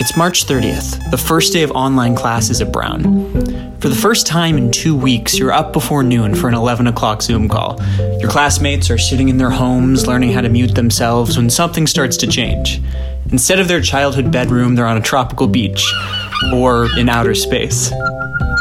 It's 0.00 0.16
March 0.16 0.46
30th, 0.46 1.10
the 1.10 1.18
first 1.18 1.52
day 1.52 1.64
of 1.64 1.72
online 1.72 2.14
classes 2.14 2.60
at 2.60 2.72
Brown. 2.72 3.02
For 3.80 3.88
the 3.88 3.96
first 3.96 4.28
time 4.28 4.56
in 4.56 4.70
two 4.70 4.96
weeks, 4.96 5.36
you're 5.36 5.50
up 5.50 5.72
before 5.72 6.04
noon 6.04 6.36
for 6.36 6.46
an 6.46 6.54
11 6.54 6.86
o'clock 6.86 7.20
Zoom 7.20 7.48
call. 7.48 7.82
Your 8.20 8.30
classmates 8.30 8.90
are 8.90 8.98
sitting 8.98 9.28
in 9.28 9.38
their 9.38 9.50
homes 9.50 10.06
learning 10.06 10.32
how 10.32 10.40
to 10.40 10.48
mute 10.48 10.76
themselves 10.76 11.36
when 11.36 11.50
something 11.50 11.86
starts 11.88 12.16
to 12.18 12.28
change. 12.28 12.80
Instead 13.32 13.58
of 13.58 13.66
their 13.66 13.80
childhood 13.80 14.30
bedroom, 14.30 14.76
they're 14.76 14.86
on 14.86 14.96
a 14.96 15.02
tropical 15.02 15.48
beach 15.48 15.84
or 16.54 16.88
in 16.96 17.08
outer 17.08 17.34
space. 17.34 17.92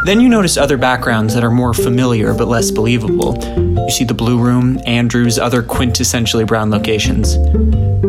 Then 0.07 0.21
you 0.21 0.29
notice 0.29 0.55
other 0.55 0.77
backgrounds 0.77 1.33
that 1.33 1.43
are 1.43 1.51
more 1.51 1.73
familiar 1.73 2.33
but 2.33 2.47
less 2.47 2.71
believable. 2.71 3.37
You 3.57 3.91
see 3.91 4.05
the 4.05 4.13
Blue 4.13 4.39
Room, 4.39 4.79
Andrews, 4.85 5.37
other 5.37 5.61
quintessentially 5.61 6.47
brown 6.47 6.69
locations. 6.69 7.35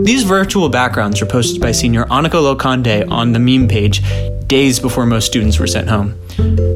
These 0.06 0.22
virtual 0.22 0.68
backgrounds 0.68 1.20
were 1.20 1.26
posted 1.26 1.60
by 1.60 1.72
senior 1.72 2.04
Annika 2.04 2.40
Lokonde 2.40 3.10
on 3.10 3.32
the 3.32 3.40
meme 3.40 3.66
page 3.66 4.00
days 4.46 4.78
before 4.78 5.06
most 5.06 5.26
students 5.26 5.58
were 5.58 5.66
sent 5.66 5.88
home. 5.88 6.16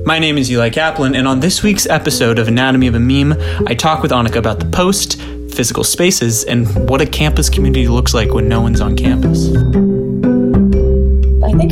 My 0.04 0.18
name 0.18 0.38
is 0.38 0.50
Eli 0.50 0.70
Kaplan, 0.70 1.14
and 1.14 1.28
on 1.28 1.38
this 1.38 1.62
week's 1.62 1.86
episode 1.86 2.40
of 2.40 2.48
Anatomy 2.48 2.88
of 2.88 2.96
a 2.96 2.98
Meme, 2.98 3.34
I 3.68 3.76
talk 3.76 4.02
with 4.02 4.10
Annika 4.10 4.38
about 4.38 4.58
the 4.58 4.66
post, 4.66 5.22
physical 5.52 5.84
spaces, 5.84 6.42
and 6.42 6.66
what 6.90 7.00
a 7.00 7.06
campus 7.06 7.48
community 7.48 7.86
looks 7.86 8.12
like 8.12 8.34
when 8.34 8.48
no 8.48 8.60
one's 8.60 8.80
on 8.80 8.96
campus. 8.96 9.91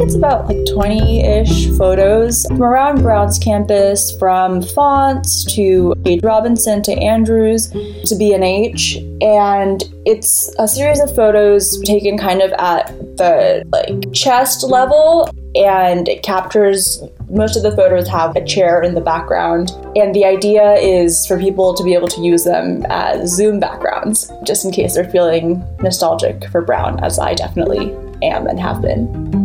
Think 0.01 0.09
it's 0.09 0.17
about 0.17 0.47
like 0.47 0.65
20 0.65 1.21
ish 1.21 1.69
photos 1.77 2.47
from 2.47 2.63
around 2.63 3.03
Brown's 3.03 3.39
campus, 3.39 4.17
from 4.19 4.63
Faunce 4.63 5.45
to 5.55 5.95
Page 6.03 6.23
Robinson 6.23 6.83
to 6.85 6.93
Andrews 6.93 7.69
to 7.69 8.17
B&H. 8.19 8.97
And 9.21 9.85
it's 10.07 10.55
a 10.59 10.67
series 10.67 11.01
of 11.01 11.15
photos 11.15 11.79
taken 11.83 12.17
kind 12.17 12.41
of 12.41 12.51
at 12.53 12.87
the 13.19 13.63
like 13.71 14.11
chest 14.15 14.65
level 14.65 15.29
and 15.55 16.09
it 16.09 16.23
captures 16.23 17.05
most 17.29 17.55
of 17.55 17.63
the 17.63 17.77
photos 17.77 18.09
have 18.09 18.35
a 18.37 18.45
chair 18.47 18.81
in 18.81 18.95
the 18.95 19.03
background. 19.03 19.71
And 19.97 20.15
the 20.15 20.25
idea 20.25 20.77
is 20.77 21.27
for 21.27 21.39
people 21.39 21.75
to 21.75 21.85
be 21.85 21.93
able 21.93 22.09
to 22.09 22.23
use 22.23 22.45
them 22.45 22.87
as 22.89 23.37
zoom 23.37 23.61
backgrounds 23.61 24.33
just 24.45 24.65
in 24.65 24.71
case 24.71 24.95
they're 24.95 25.11
feeling 25.11 25.63
nostalgic 25.83 26.49
for 26.51 26.63
brown 26.63 26.99
as 27.05 27.19
i 27.19 27.35
definitely 27.35 27.95
am 28.23 28.47
and 28.47 28.59
have 28.59 28.81
been 28.81 29.40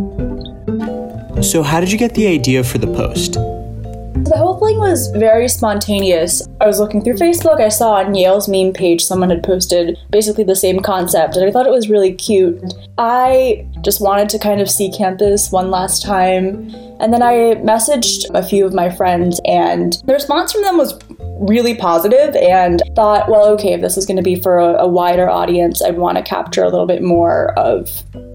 so, 1.41 1.63
how 1.63 1.79
did 1.79 1.91
you 1.91 1.97
get 1.97 2.13
the 2.13 2.27
idea 2.27 2.63
for 2.63 2.77
the 2.77 2.87
post? 2.87 3.33
The 3.33 4.37
whole 4.37 4.57
thing 4.57 4.79
was 4.79 5.09
very 5.09 5.47
spontaneous. 5.47 6.47
I 6.59 6.65
was 6.65 6.79
looking 6.79 7.03
through 7.03 7.15
Facebook, 7.15 7.59
I 7.59 7.69
saw 7.69 7.95
on 7.95 8.15
Yale's 8.15 8.47
meme 8.47 8.73
page 8.73 9.03
someone 9.03 9.29
had 9.29 9.43
posted 9.43 9.99
basically 10.09 10.43
the 10.43 10.55
same 10.55 10.79
concept, 10.79 11.35
and 11.35 11.45
I 11.45 11.51
thought 11.51 11.67
it 11.67 11.71
was 11.71 11.89
really 11.89 12.13
cute. 12.13 12.73
I 12.97 13.67
just 13.81 14.01
wanted 14.01 14.29
to 14.29 14.39
kind 14.39 14.61
of 14.61 14.69
see 14.69 14.91
campus 14.91 15.51
one 15.51 15.69
last 15.69 16.01
time. 16.01 16.73
And 16.99 17.13
then 17.13 17.21
I 17.21 17.55
messaged 17.61 18.25
a 18.33 18.41
few 18.41 18.65
of 18.65 18.73
my 18.73 18.89
friends, 18.89 19.39
and 19.45 20.01
the 20.05 20.13
response 20.13 20.53
from 20.53 20.63
them 20.63 20.77
was 20.77 20.97
really 21.39 21.75
positive 21.75 22.35
and 22.37 22.81
thought, 22.95 23.29
well, 23.29 23.45
okay, 23.49 23.73
if 23.73 23.81
this 23.81 23.97
is 23.97 24.05
going 24.05 24.17
to 24.17 24.23
be 24.23 24.39
for 24.39 24.57
a, 24.57 24.75
a 24.75 24.87
wider 24.87 25.29
audience, 25.29 25.81
I'd 25.83 25.97
want 25.97 26.17
to 26.17 26.23
capture 26.23 26.63
a 26.63 26.69
little 26.69 26.87
bit 26.87 27.03
more 27.03 27.51
of 27.59 27.91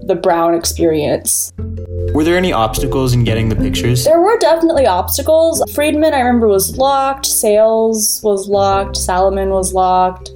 the 0.07 0.15
Brown 0.15 0.53
experience. 0.53 1.51
Were 2.13 2.25
there 2.25 2.35
any 2.35 2.51
obstacles 2.51 3.13
in 3.13 3.23
getting 3.23 3.47
the 3.47 3.55
pictures? 3.55 4.03
There 4.03 4.19
were 4.19 4.37
definitely 4.37 4.85
obstacles. 4.85 5.63
Friedman, 5.73 6.13
I 6.13 6.19
remember, 6.19 6.47
was 6.49 6.75
locked. 6.75 7.25
Sayles 7.25 8.19
was 8.21 8.49
locked. 8.49 8.97
Salomon 8.97 9.51
was 9.51 9.73
locked. 9.73 10.31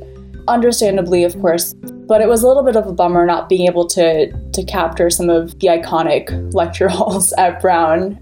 Understandably, 0.48 1.26
of 1.26 1.38
course. 1.42 1.74
But 1.74 2.22
it 2.22 2.30
was 2.30 2.44
a 2.44 2.48
little 2.48 2.64
bit 2.64 2.78
of 2.78 2.88
a 2.88 2.94
bummer 2.94 3.26
not 3.26 3.50
being 3.50 3.68
able 3.68 3.88
to, 3.88 4.32
to 4.32 4.64
capture 4.64 5.10
some 5.10 5.30
of 5.30 5.60
the 5.60 5.68
iconic 5.68 6.54
lecture 6.54 6.88
halls 6.88 7.34
at 7.34 7.60
Brown. 7.62 8.20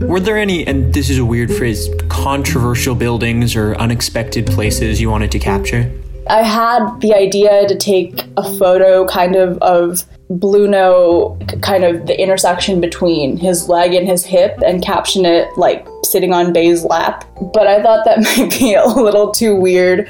Were 0.00 0.18
there 0.18 0.38
any, 0.38 0.66
and 0.66 0.92
this 0.92 1.10
is 1.10 1.18
a 1.18 1.24
weird 1.24 1.54
phrase, 1.54 1.88
controversial 2.08 2.96
buildings 2.96 3.54
or 3.54 3.76
unexpected 3.76 4.46
places 4.46 5.00
you 5.00 5.08
wanted 5.08 5.30
to 5.30 5.38
capture? 5.38 5.88
I 6.28 6.42
had 6.42 7.00
the 7.00 7.14
idea 7.14 7.68
to 7.68 7.76
take 7.76 8.24
a 8.36 8.42
photo 8.58 9.06
kind 9.06 9.36
of 9.36 9.56
of 9.58 10.04
Bruno, 10.30 11.38
kind 11.62 11.84
of 11.84 12.06
the 12.06 12.20
intersection 12.20 12.80
between 12.80 13.38
his 13.38 13.68
leg 13.68 13.94
and 13.94 14.06
his 14.06 14.24
hip, 14.24 14.58
and 14.64 14.82
caption 14.82 15.24
it 15.24 15.48
like 15.56 15.86
sitting 16.04 16.32
on 16.32 16.52
Bay's 16.52 16.84
lap. 16.84 17.24
But 17.54 17.66
I 17.66 17.82
thought 17.82 18.04
that 18.04 18.18
might 18.38 18.50
be 18.58 18.74
a 18.74 18.84
little 18.84 19.32
too 19.32 19.54
weird. 19.56 20.08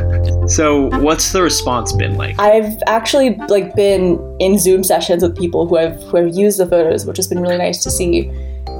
so, 0.46 0.88
what's 1.00 1.32
the 1.32 1.42
response 1.42 1.92
been 1.92 2.16
like? 2.16 2.38
I've 2.38 2.78
actually 2.86 3.36
like 3.48 3.74
been 3.74 4.18
in 4.40 4.58
Zoom 4.58 4.82
sessions 4.82 5.22
with 5.22 5.36
people 5.36 5.66
who 5.66 5.76
have 5.76 6.02
who 6.04 6.16
have 6.16 6.34
used 6.34 6.58
the 6.58 6.66
photos, 6.66 7.04
which 7.04 7.18
has 7.18 7.26
been 7.26 7.40
really 7.40 7.58
nice 7.58 7.82
to 7.84 7.90
see. 7.90 8.30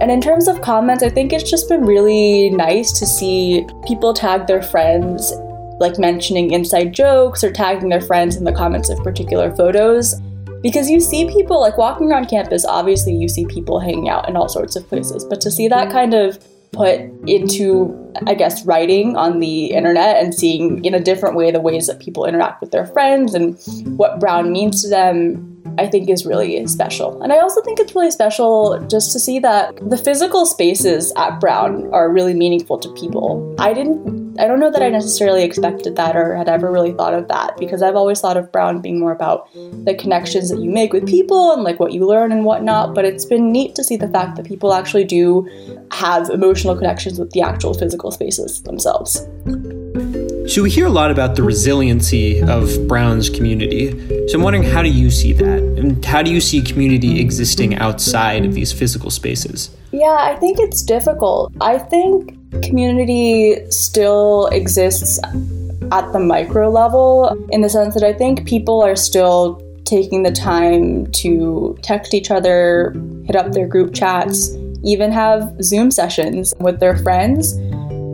And 0.01 0.11
in 0.11 0.21
terms 0.21 0.49
of 0.49 0.63
comments, 0.63 1.03
I 1.03 1.11
think 1.11 1.33
it's 1.33 1.51
just 1.51 1.69
been 1.69 1.85
really 1.85 2.51
nice 2.51 2.93
to 2.93 3.07
see 3.07 3.67
people 3.87 4.15
tag 4.15 4.47
their 4.47 4.63
friends 4.63 5.33
like 5.81 5.99
mentioning 5.99 6.53
inside 6.53 6.93
jokes 6.93 7.45
or 7.45 7.53
tagging 7.53 7.89
their 7.89 8.01
friends 8.01 8.37
in 8.37 8.45
the 8.45 8.53
comments 8.53 8.91
of 8.91 8.99
particular 8.99 9.55
photos. 9.55 10.15
Because 10.63 10.91
you 10.91 11.01
see 11.01 11.31
people 11.31 11.61
like 11.61 11.79
walking 11.79 12.11
around 12.11 12.27
campus, 12.27 12.65
obviously, 12.65 13.15
you 13.15 13.29
see 13.29 13.47
people 13.47 13.79
hanging 13.79 14.09
out 14.09 14.29
in 14.29 14.37
all 14.37 14.49
sorts 14.49 14.77
of 14.77 14.87
places, 14.89 15.25
but 15.25 15.41
to 15.43 15.51
see 15.51 15.69
that 15.69 15.85
mm-hmm. 15.85 15.97
kind 15.97 16.15
of 16.15 16.39
put 16.73 17.01
into, 17.27 18.13
I 18.27 18.35
guess, 18.35 18.65
writing 18.67 19.17
on 19.17 19.41
the 19.41 19.67
internet 19.67 20.23
and 20.23 20.35
seeing 20.35 20.85
in 20.85 20.95
a 20.95 21.01
different 21.01 21.37
way 21.37 21.51
the 21.51 21.61
ways 21.61 21.87
that 21.87 22.01
people 22.01 22.25
interact 22.25 22.61
with 22.61 22.71
their 22.73 22.87
friends 22.87 23.35
and 23.35 23.59
what 23.99 24.21
Brown 24.21 24.53
means 24.53 24.83
to 24.83 24.89
them 24.89 25.58
I 25.79 25.87
think 25.87 26.09
is 26.09 26.27
really 26.27 26.67
special. 26.67 27.23
And 27.23 27.33
I 27.33 27.39
also 27.39 27.63
think 27.63 27.79
it's 27.79 27.95
really 27.95 28.11
special 28.11 28.79
just 28.89 29.13
to 29.13 29.21
see 29.21 29.39
that 29.41 29.77
the 29.89 29.97
physical 29.97 30.45
spaces 30.47 31.13
at 31.17 31.39
Brown 31.41 31.89
are 31.93 32.13
really 32.13 32.35
meaningful 32.35 32.79
to 32.79 32.93
people. 32.95 33.55
I 33.59 33.73
didn't 33.73 34.29
I 34.39 34.47
don't 34.47 34.61
know 34.61 34.71
that 34.71 34.83
I 34.83 34.89
necessarily 34.89 35.43
expected 35.43 35.97
that 35.97 36.15
or 36.15 36.37
had 36.37 36.49
ever 36.49 36.71
really 36.71 36.93
thought 36.93 37.13
of 37.13 37.27
that 37.27 37.57
because 37.59 37.83
I've 37.83 37.97
always 37.97 38.21
thought 38.21 38.37
of 38.37 38.53
Brown 38.53 38.81
being 38.81 39.01
more 39.01 39.11
about 39.11 39.53
the 39.53 39.97
connections 39.99 40.49
that 40.51 40.61
you 40.61 40.71
make 40.71 40.93
with 40.93 41.09
people 41.09 41.53
and 41.53 41.65
like 41.65 41.81
what 41.81 41.93
you 41.93 42.07
learn 42.07 42.31
and 42.31 42.45
whatnot. 42.45 42.95
But 42.95 43.05
it's 43.05 43.25
been 43.25 43.51
neat 43.51 43.75
to 43.75 43.83
see 43.83 43.97
the 43.97 44.07
fact 44.07 44.37
that 44.37 44.47
people 44.47 44.73
actually 44.73 45.05
do 45.05 45.49
have 45.91 46.31
emotional 46.31 46.77
connections 46.77 47.19
with 47.19 47.33
the 47.33 47.41
actual 47.41 47.75
physical 47.75 48.13
spaces 48.13 48.63
themselves. 48.63 49.27
So 50.49 50.63
we 50.63 50.71
hear 50.71 50.87
a 50.87 50.91
lot 50.91 51.11
about 51.11 51.37
the 51.37 51.43
resiliency 51.43 52.41
of 52.41 52.89
Brown's 52.89 53.29
community. 53.29 53.91
So 54.29 54.39
I'm 54.39 54.43
wondering 54.43 54.63
how 54.63 54.83
do 54.83 54.89
you 54.89 55.11
see 55.11 55.35
that? 55.35 55.59
And 55.59 56.03
how 56.03 56.23
do 56.23 56.33
you 56.33 56.41
see 56.41 56.63
community 56.63 57.21
existing 57.21 57.77
outside 57.77 58.47
of 58.47 58.55
these 58.55 58.73
physical 58.73 59.11
spaces? 59.11 59.77
Yeah, 59.93 60.17
I 60.19 60.37
think 60.37 60.59
it's 60.59 60.83
difficult. 60.83 61.53
I 61.61 61.77
think 61.77 62.35
community 62.63 63.71
still 63.71 64.47
exists 64.47 65.21
at 65.93 66.13
the 66.15 66.19
micro 66.19 66.71
level 66.71 67.47
in 67.51 67.61
the 67.61 67.69
sense 67.69 67.93
that 67.93 68.03
I 68.03 68.15
think 68.15 68.49
people 68.49 68.81
are 68.83 68.97
still 68.97 69.61
taking 69.85 70.23
the 70.23 70.33
time 70.33 71.13
to 71.13 71.77
text 71.83 72.15
each 72.15 72.31
other, 72.31 72.97
hit 73.27 73.37
up 73.37 73.53
their 73.53 73.67
group 73.67 73.93
chats, 73.93 74.55
even 74.83 75.13
have 75.13 75.63
Zoom 75.63 75.91
sessions 75.91 76.55
with 76.59 76.81
their 76.81 76.97
friends. 76.97 77.53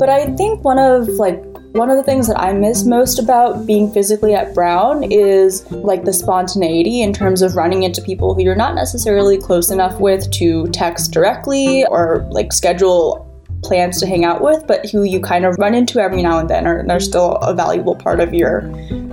But 0.01 0.09
I 0.09 0.35
think 0.35 0.65
one 0.65 0.81
of 0.81 1.07
like 1.11 1.54
one 1.75 1.91
of 1.91 1.97
the 1.97 2.05
things 2.05 2.29
that 2.29 2.39
I 2.39 2.53
miss 2.53 2.85
most 2.85 3.19
about 3.19 3.67
being 3.67 3.91
physically 3.91 4.33
at 4.33 4.55
Brown 4.55 5.03
is 5.03 5.69
like 5.73 6.05
the 6.05 6.13
spontaneity 6.13 7.03
in 7.03 7.13
terms 7.13 7.43
of 7.43 7.57
running 7.57 7.83
into 7.83 8.01
people 8.01 8.33
who 8.33 8.45
you're 8.45 8.55
not 8.55 8.77
necessarily 8.77 9.39
close 9.39 9.73
enough 9.73 9.99
with 9.99 10.31
to 10.35 10.69
text 10.69 11.11
directly 11.11 11.85
or 11.87 12.25
like 12.31 12.53
schedule 12.53 13.29
plans 13.65 13.99
to 13.99 14.07
hang 14.07 14.25
out 14.25 14.41
with, 14.41 14.65
but 14.69 14.89
who 14.89 15.03
you 15.03 15.19
kind 15.19 15.45
of 15.45 15.57
run 15.59 15.75
into 15.75 15.99
every 15.99 16.23
now 16.23 16.39
and 16.39 16.49
then 16.49 16.65
and 16.65 16.89
they're 16.89 17.01
still 17.01 17.33
a 17.37 17.53
valuable 17.53 17.97
part 17.97 18.21
of 18.21 18.33
your 18.33 18.61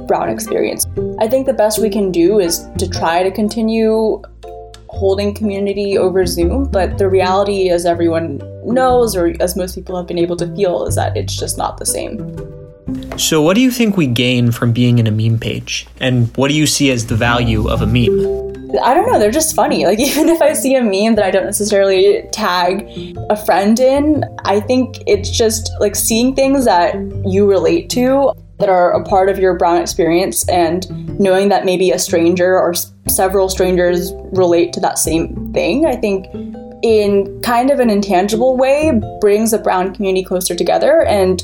Brown 0.06 0.30
experience. 0.30 0.86
I 1.20 1.28
think 1.28 1.48
the 1.48 1.54
best 1.54 1.80
we 1.80 1.90
can 1.90 2.12
do 2.12 2.40
is 2.40 2.68
to 2.78 2.88
try 2.88 3.24
to 3.24 3.32
continue 3.32 4.22
holding 4.92 5.34
community 5.34 5.98
over 5.98 6.26
Zoom, 6.26 6.66
but 6.66 6.98
the 6.98 7.10
reality, 7.10 7.70
as 7.70 7.86
everyone 7.86 8.42
knows, 8.64 9.16
or 9.16 9.34
as 9.40 9.56
most 9.56 9.76
people 9.76 9.96
have 9.96 10.08
been 10.08 10.20
able 10.20 10.36
to 10.38 10.54
feel, 10.56 10.86
is 10.86 10.96
that 10.96 11.16
it's 11.16 11.36
just 11.36 11.58
not 11.58 11.78
the 11.78 11.86
same. 11.86 12.18
So, 13.18 13.42
what 13.42 13.56
do 13.56 13.62
you 13.62 13.72
think 13.72 13.98
we 13.98 14.08
gain 14.08 14.52
from 14.52 14.72
being 14.74 15.00
in 15.00 15.08
a 15.08 15.12
meme 15.12 15.40
page? 15.40 15.88
And 16.00 16.36
what 16.36 16.50
do 16.50 16.54
you 16.56 16.68
see 16.68 16.92
as 16.92 17.06
the 17.08 17.16
value 17.16 17.70
of 17.70 17.82
a 17.82 17.88
meme? 17.88 18.52
I 18.84 18.94
don't 18.94 19.12
know, 19.12 19.20
they're 19.20 19.32
just 19.32 19.56
funny. 19.56 19.86
Like, 19.92 20.00
even 20.00 20.30
if 20.30 20.42
I 20.42 20.54
see 20.54 20.76
a 20.76 20.82
meme 20.82 21.16
that 21.16 21.26
I 21.26 21.32
don't 21.32 21.46
necessarily 21.46 22.24
tag 22.32 22.88
a 23.30 23.36
friend 23.46 23.80
in, 23.80 24.24
I 24.46 24.60
think 24.60 24.98
it's 25.08 25.30
just 25.30 25.72
like 25.80 25.96
seeing 25.96 26.36
things 26.36 26.66
that 26.66 26.96
you 27.26 27.50
relate 27.50 27.90
to 27.92 28.34
that 28.62 28.70
are 28.70 28.92
a 28.92 29.04
part 29.04 29.28
of 29.28 29.38
your 29.38 29.56
Brown 29.56 29.82
experience 29.82 30.48
and 30.48 30.88
knowing 31.20 31.50
that 31.50 31.66
maybe 31.66 31.92
a 31.92 32.00
stranger 32.00 32.58
or 32.58 32.72
s- 32.72 32.94
several 33.08 33.50
strangers 33.50 34.14
relate 34.32 34.72
to 34.74 34.80
that 34.80 34.98
same 34.98 35.52
thing, 35.54 35.86
I 35.86 35.96
think 35.96 36.28
in 36.84 37.42
kind 37.42 37.70
of 37.70 37.80
an 37.80 37.90
intangible 37.90 38.56
way 38.58 39.00
brings 39.20 39.52
the 39.52 39.58
Brown 39.58 39.94
community 39.94 40.24
closer 40.24 40.56
together 40.56 41.04
and 41.04 41.44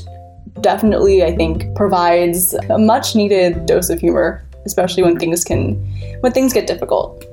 definitely, 0.60 1.22
I 1.22 1.34
think, 1.36 1.74
provides 1.76 2.54
a 2.70 2.78
much 2.78 3.14
needed 3.14 3.66
dose 3.66 3.90
of 3.90 4.00
humor, 4.00 4.44
especially 4.64 5.02
when 5.02 5.18
things 5.18 5.44
can 5.44 5.74
when 6.20 6.32
things 6.32 6.52
get 6.52 6.66
difficult. 6.66 7.24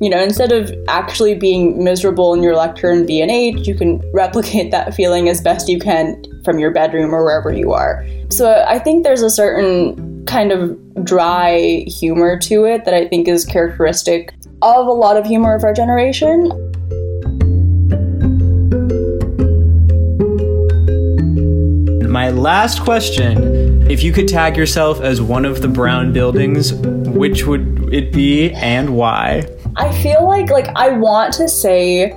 You 0.00 0.10
know, 0.10 0.20
instead 0.22 0.52
of 0.52 0.72
actually 0.88 1.34
being 1.34 1.82
miserable 1.82 2.34
in 2.34 2.42
your 2.42 2.56
lecture 2.56 2.90
in 2.90 3.06
B&H, 3.06 3.66
you 3.66 3.74
can 3.74 4.02
replicate 4.12 4.70
that 4.70 4.94
feeling 4.94 5.28
as 5.28 5.40
best 5.40 5.68
you 5.68 5.78
can 5.78 6.22
from 6.44 6.58
your 6.58 6.70
bedroom 6.70 7.14
or 7.14 7.24
wherever 7.24 7.52
you 7.52 7.72
are. 7.72 8.04
So 8.30 8.64
I 8.66 8.78
think 8.78 9.04
there's 9.04 9.22
a 9.22 9.30
certain 9.30 10.24
kind 10.26 10.52
of 10.52 11.04
dry 11.04 11.84
humor 11.86 12.38
to 12.40 12.64
it 12.64 12.84
that 12.84 12.94
I 12.94 13.06
think 13.08 13.28
is 13.28 13.44
characteristic 13.44 14.34
of 14.62 14.86
a 14.86 14.92
lot 14.92 15.16
of 15.16 15.26
humor 15.26 15.54
of 15.54 15.62
our 15.62 15.72
generation. 15.72 16.48
My 22.10 22.30
last 22.30 22.82
question 22.82 23.74
if 23.90 24.02
you 24.02 24.12
could 24.12 24.26
tag 24.26 24.56
yourself 24.56 25.00
as 25.02 25.20
one 25.20 25.44
of 25.44 25.60
the 25.60 25.68
brown 25.68 26.12
buildings, 26.12 26.72
which 26.72 27.44
would 27.44 27.92
it 27.92 28.12
be 28.12 28.50
and 28.52 28.96
why? 28.96 29.46
I 29.76 29.92
feel 30.02 30.24
like 30.26 30.50
like 30.50 30.68
I 30.76 30.90
want 30.90 31.34
to 31.34 31.48
say 31.48 32.12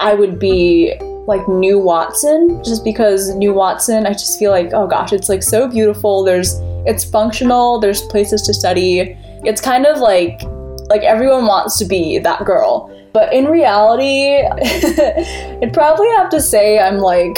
I 0.00 0.14
would 0.14 0.38
be 0.38 0.94
like 1.26 1.46
New 1.46 1.78
Watson 1.78 2.62
just 2.64 2.84
because 2.84 3.34
New 3.34 3.52
Watson 3.52 4.06
I 4.06 4.12
just 4.12 4.38
feel 4.38 4.50
like 4.50 4.70
oh 4.72 4.86
gosh 4.86 5.12
it's 5.12 5.28
like 5.28 5.42
so 5.42 5.68
beautiful. 5.68 6.24
There's 6.24 6.54
it's 6.86 7.04
functional. 7.04 7.80
There's 7.80 8.00
places 8.02 8.42
to 8.42 8.54
study. 8.54 9.16
It's 9.44 9.60
kind 9.60 9.84
of 9.84 9.98
like 9.98 10.40
like 10.88 11.02
everyone 11.02 11.46
wants 11.46 11.76
to 11.78 11.84
be 11.84 12.18
that 12.18 12.46
girl. 12.46 12.90
But 13.12 13.32
in 13.32 13.46
reality 13.46 14.36
I'd 15.62 15.72
probably 15.74 16.08
have 16.16 16.30
to 16.30 16.40
say 16.40 16.78
I'm 16.78 16.98
like 16.98 17.36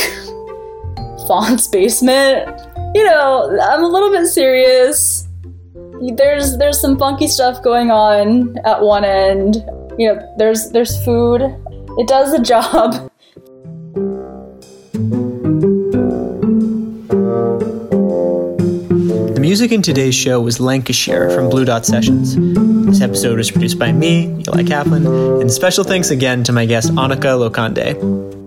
Faunce 1.26 1.66
basement. 1.66 2.49
You 2.94 3.04
know 3.04 3.58
I'm 3.61 3.82
a 3.82 3.88
little 3.88 4.11
bit 4.11 4.26
serious 4.26 5.18
there's 6.17 6.56
there's 6.59 6.81
some 6.81 6.99
funky 6.99 7.27
stuff 7.27 7.62
going 7.62 7.91
on 7.91 8.56
at 8.65 8.81
one 8.83 9.05
end. 9.05 9.56
You 9.99 10.15
know, 10.15 10.35
there's 10.39 10.71
there's 10.71 11.03
food. 11.05 11.43
It 11.99 12.06
does 12.06 12.33
the 12.33 12.39
job. 12.43 13.11
The 19.35 19.41
music 19.41 19.73
in 19.73 19.83
today's 19.83 20.15
show 20.15 20.41
was 20.41 20.61
Lancashire 20.61 21.31
from 21.31 21.49
Blue 21.49 21.65
Dot 21.65 21.85
Sessions. 21.85 22.37
This 22.87 23.00
episode 23.00 23.39
was 23.39 23.50
produced 23.50 23.79
by 23.79 23.93
me, 23.93 24.43
Eli 24.49 24.65
Kaplan, 24.65 25.06
and 25.41 25.50
special 25.53 25.85
thanks 25.85 26.11
again 26.11 26.45
to 26.45 26.53
my 26.53 26.65
guest 26.65 26.91
Annika 26.93 27.37
Lokande. 27.37 28.38